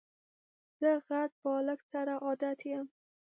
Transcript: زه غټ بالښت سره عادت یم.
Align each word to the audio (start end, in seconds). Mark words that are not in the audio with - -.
زه 0.79 0.89
غټ 1.07 1.31
بالښت 1.41 1.85
سره 1.93 2.13
عادت 2.25 2.59
یم. 2.71 2.87